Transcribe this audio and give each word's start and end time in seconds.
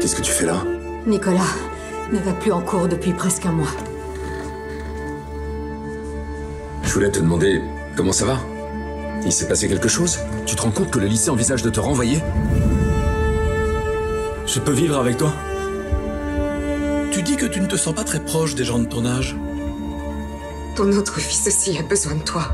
Qu'est-ce 0.00 0.14
que 0.16 0.22
tu 0.22 0.32
fais 0.32 0.46
là 0.46 0.62
Nicolas 1.06 1.40
ne 2.12 2.18
va 2.18 2.32
plus 2.32 2.52
en 2.52 2.60
cours 2.60 2.88
depuis 2.88 3.12
presque 3.12 3.44
un 3.46 3.52
mois. 3.52 3.70
Je 6.82 6.92
voulais 6.92 7.10
te 7.10 7.18
demander 7.18 7.60
comment 7.96 8.12
ça 8.12 8.24
va 8.24 8.38
Il 9.24 9.32
s'est 9.32 9.46
passé 9.48 9.68
quelque 9.68 9.88
chose 9.88 10.18
Tu 10.46 10.56
te 10.56 10.62
rends 10.62 10.70
compte 10.70 10.90
que 10.90 10.98
le 10.98 11.06
lycée 11.06 11.30
envisage 11.30 11.62
de 11.62 11.70
te 11.70 11.80
renvoyer 11.80 12.22
Je 14.46 14.58
peux 14.60 14.72
vivre 14.72 14.98
avec 14.98 15.18
toi 15.18 15.32
Tu 17.12 17.22
dis 17.22 17.36
que 17.36 17.46
tu 17.46 17.60
ne 17.60 17.66
te 17.66 17.76
sens 17.76 17.94
pas 17.94 18.04
très 18.04 18.24
proche 18.24 18.54
des 18.54 18.64
gens 18.64 18.78
de 18.78 18.86
ton 18.86 19.04
âge. 19.04 19.36
Ton 20.76 20.90
autre 20.92 21.18
fils 21.18 21.46
aussi 21.48 21.76
a 21.76 21.82
besoin 21.82 22.14
de 22.14 22.22
toi. 22.22 22.52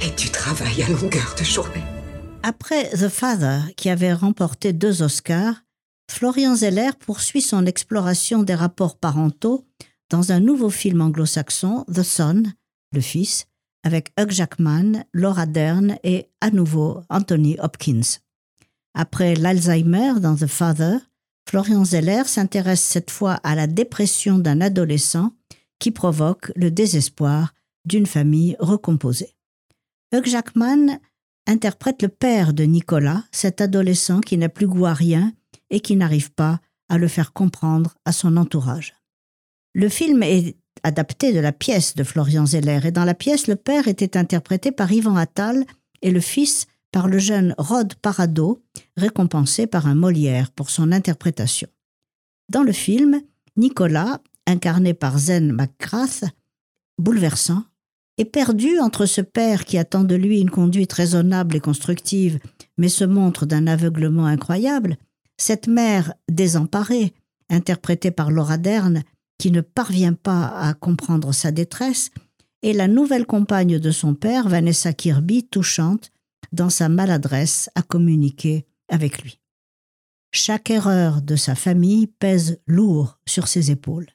Et 0.00 0.14
tu 0.14 0.30
travailles 0.30 0.84
à 0.84 0.88
longueur 0.88 1.34
de 1.38 1.44
journée. 1.44 1.82
Après 2.42 2.88
The 2.90 3.08
Father, 3.08 3.60
qui 3.76 3.90
avait 3.90 4.14
remporté 4.14 4.72
deux 4.72 5.02
Oscars, 5.02 5.56
Florian 6.10 6.56
Zeller 6.56 6.90
poursuit 6.98 7.40
son 7.40 7.66
exploration 7.66 8.42
des 8.42 8.56
rapports 8.56 8.98
parentaux 8.98 9.64
dans 10.10 10.32
un 10.32 10.40
nouveau 10.40 10.68
film 10.68 11.02
anglo-saxon, 11.02 11.84
The 11.86 12.02
Son, 12.02 12.42
le 12.92 13.00
fils, 13.00 13.46
avec 13.84 14.12
Hugh 14.18 14.32
Jackman, 14.32 15.04
Laura 15.12 15.46
Dern 15.46 15.96
et 16.02 16.28
à 16.40 16.50
nouveau 16.50 17.00
Anthony 17.10 17.56
Hopkins. 17.60 18.18
Après 18.92 19.36
l'Alzheimer 19.36 20.14
dans 20.20 20.34
The 20.34 20.48
Father, 20.48 20.98
Florian 21.48 21.84
Zeller 21.84 22.24
s'intéresse 22.26 22.82
cette 22.82 23.12
fois 23.12 23.34
à 23.44 23.54
la 23.54 23.68
dépression 23.68 24.38
d'un 24.40 24.60
adolescent 24.60 25.32
qui 25.78 25.92
provoque 25.92 26.50
le 26.56 26.72
désespoir 26.72 27.54
d'une 27.84 28.06
famille 28.06 28.56
recomposée. 28.58 29.36
Hugh 30.12 30.26
Jackman 30.26 30.98
interprète 31.46 32.02
le 32.02 32.08
père 32.08 32.52
de 32.52 32.64
Nicolas, 32.64 33.22
cet 33.30 33.60
adolescent 33.60 34.20
qui 34.20 34.36
n'a 34.36 34.48
plus 34.48 34.66
goût 34.66 34.86
à 34.86 34.92
rien 34.92 35.32
et 35.70 35.80
qui 35.80 35.96
n'arrive 35.96 36.32
pas 36.32 36.60
à 36.88 36.98
le 36.98 37.08
faire 37.08 37.32
comprendre 37.32 37.96
à 38.04 38.12
son 38.12 38.36
entourage. 38.36 38.94
Le 39.74 39.88
film 39.88 40.22
est 40.22 40.56
adapté 40.82 41.32
de 41.32 41.38
la 41.38 41.52
pièce 41.52 41.94
de 41.94 42.04
Florian 42.04 42.46
Zeller 42.46 42.80
et 42.84 42.90
dans 42.90 43.04
la 43.04 43.14
pièce, 43.14 43.46
le 43.46 43.56
père 43.56 43.88
était 43.88 44.16
interprété 44.16 44.72
par 44.72 44.90
Yvan 44.90 45.16
Attal 45.16 45.64
et 46.02 46.10
le 46.10 46.20
fils 46.20 46.66
par 46.92 47.06
le 47.06 47.18
jeune 47.18 47.54
Rod 47.56 47.94
Parado, 47.94 48.62
récompensé 48.96 49.66
par 49.66 49.86
un 49.86 49.94
Molière 49.94 50.50
pour 50.50 50.70
son 50.70 50.90
interprétation. 50.90 51.68
Dans 52.48 52.64
le 52.64 52.72
film, 52.72 53.20
Nicolas, 53.56 54.20
incarné 54.46 54.94
par 54.94 55.18
Zen 55.18 55.52
McGrath, 55.52 56.24
bouleversant, 56.98 57.64
est 58.18 58.24
perdu 58.24 58.78
entre 58.80 59.06
ce 59.06 59.20
père 59.20 59.64
qui 59.64 59.78
attend 59.78 60.04
de 60.04 60.14
lui 60.14 60.40
une 60.40 60.50
conduite 60.50 60.92
raisonnable 60.92 61.56
et 61.56 61.60
constructive, 61.60 62.40
mais 62.76 62.88
se 62.88 63.04
montre 63.04 63.46
d'un 63.46 63.66
aveuglement 63.66 64.26
incroyable, 64.26 64.96
cette 65.40 65.68
mère 65.68 66.12
désemparée, 66.30 67.14
interprétée 67.48 68.10
par 68.10 68.30
Laura 68.30 68.58
Dern, 68.58 69.02
qui 69.38 69.50
ne 69.50 69.62
parvient 69.62 70.12
pas 70.12 70.48
à 70.48 70.74
comprendre 70.74 71.32
sa 71.32 71.50
détresse, 71.50 72.10
et 72.62 72.74
la 72.74 72.88
nouvelle 72.88 73.24
compagne 73.24 73.78
de 73.78 73.90
son 73.90 74.14
père, 74.14 74.48
Vanessa 74.48 74.92
Kirby, 74.92 75.44
touchante, 75.44 76.10
dans 76.52 76.68
sa 76.68 76.90
maladresse 76.90 77.70
à 77.74 77.82
communiquer 77.82 78.66
avec 78.88 79.22
lui. 79.22 79.40
Chaque 80.30 80.70
erreur 80.70 81.22
de 81.22 81.36
sa 81.36 81.54
famille 81.54 82.06
pèse 82.06 82.60
lourd 82.66 83.18
sur 83.26 83.48
ses 83.48 83.70
épaules. 83.70 84.08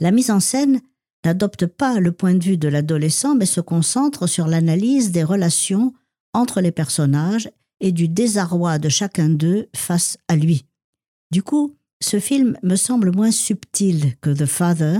La 0.00 0.10
mise 0.10 0.30
en 0.30 0.40
scène 0.40 0.82
n'adopte 1.24 1.66
pas 1.66 1.98
le 1.98 2.12
point 2.12 2.34
de 2.34 2.44
vue 2.44 2.58
de 2.58 2.68
l'adolescent, 2.68 3.34
mais 3.34 3.46
se 3.46 3.60
concentre 3.60 4.26
sur 4.26 4.48
l'analyse 4.48 5.12
des 5.12 5.24
relations 5.24 5.94
entre 6.34 6.60
les 6.60 6.72
personnages 6.72 7.50
et 7.80 7.92
du 7.92 8.08
désarroi 8.08 8.78
de 8.78 8.88
chacun 8.88 9.28
d'eux 9.28 9.68
face 9.74 10.18
à 10.28 10.36
lui. 10.36 10.64
Du 11.30 11.42
coup, 11.42 11.76
ce 12.02 12.18
film 12.18 12.56
me 12.62 12.76
semble 12.76 13.14
moins 13.14 13.30
subtil 13.30 14.16
que 14.20 14.30
The 14.30 14.46
Father, 14.46 14.98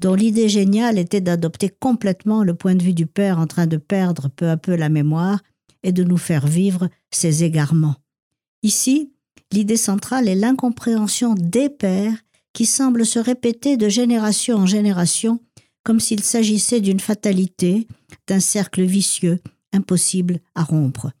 dont 0.00 0.14
l'idée 0.14 0.48
géniale 0.48 0.98
était 0.98 1.20
d'adopter 1.20 1.68
complètement 1.68 2.44
le 2.44 2.54
point 2.54 2.74
de 2.74 2.82
vue 2.82 2.94
du 2.94 3.06
père 3.06 3.38
en 3.38 3.46
train 3.46 3.66
de 3.66 3.76
perdre 3.76 4.28
peu 4.28 4.48
à 4.48 4.56
peu 4.56 4.76
la 4.76 4.88
mémoire 4.88 5.40
et 5.82 5.92
de 5.92 6.04
nous 6.04 6.18
faire 6.18 6.46
vivre 6.46 6.88
ses 7.10 7.44
égarements. 7.44 7.96
Ici, 8.62 9.12
l'idée 9.52 9.76
centrale 9.76 10.28
est 10.28 10.34
l'incompréhension 10.34 11.34
des 11.34 11.68
pères 11.68 12.16
qui 12.52 12.66
semble 12.66 13.04
se 13.04 13.18
répéter 13.18 13.76
de 13.76 13.88
génération 13.88 14.56
en 14.56 14.66
génération 14.66 15.40
comme 15.84 16.00
s'il 16.00 16.24
s'agissait 16.24 16.80
d'une 16.80 16.98
fatalité, 16.98 17.86
d'un 18.26 18.40
cercle 18.40 18.82
vicieux, 18.82 19.40
impossible 19.72 20.40
à 20.56 20.64
rompre 20.64 21.12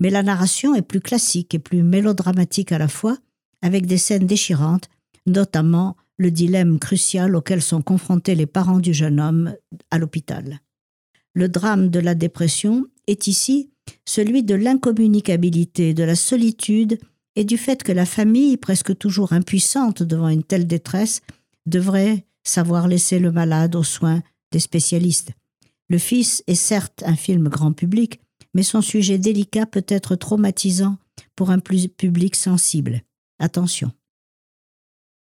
mais 0.00 0.10
la 0.10 0.22
narration 0.22 0.74
est 0.74 0.82
plus 0.82 1.00
classique 1.00 1.54
et 1.54 1.58
plus 1.58 1.82
mélodramatique 1.82 2.72
à 2.72 2.78
la 2.78 2.88
fois, 2.88 3.16
avec 3.62 3.86
des 3.86 3.98
scènes 3.98 4.26
déchirantes, 4.26 4.88
notamment 5.26 5.96
le 6.18 6.30
dilemme 6.30 6.78
crucial 6.78 7.34
auquel 7.36 7.62
sont 7.62 7.82
confrontés 7.82 8.34
les 8.34 8.46
parents 8.46 8.80
du 8.80 8.94
jeune 8.94 9.20
homme 9.20 9.54
à 9.90 9.98
l'hôpital. 9.98 10.60
Le 11.34 11.48
drame 11.48 11.90
de 11.90 12.00
la 12.00 12.14
dépression 12.14 12.86
est 13.06 13.26
ici 13.26 13.70
celui 14.04 14.42
de 14.42 14.54
l'incommunicabilité, 14.54 15.94
de 15.94 16.02
la 16.02 16.16
solitude 16.16 16.98
et 17.36 17.44
du 17.44 17.58
fait 17.58 17.82
que 17.82 17.92
la 17.92 18.06
famille, 18.06 18.56
presque 18.56 18.96
toujours 18.96 19.32
impuissante 19.32 20.02
devant 20.02 20.28
une 20.28 20.42
telle 20.42 20.66
détresse, 20.66 21.20
devrait 21.66 22.24
savoir 22.44 22.88
laisser 22.88 23.18
le 23.18 23.32
malade 23.32 23.76
aux 23.76 23.84
soins 23.84 24.22
des 24.52 24.60
spécialistes. 24.60 25.32
Le 25.88 25.98
fils 25.98 26.42
est 26.46 26.54
certes 26.54 27.02
un 27.06 27.16
film 27.16 27.48
grand 27.48 27.72
public, 27.72 28.20
mais 28.56 28.62
son 28.62 28.80
sujet 28.80 29.18
délicat 29.18 29.66
peut 29.66 29.84
être 29.86 30.16
traumatisant 30.16 30.96
pour 31.36 31.50
un 31.50 31.58
public 31.58 32.34
sensible. 32.34 33.02
Attention. 33.38 33.92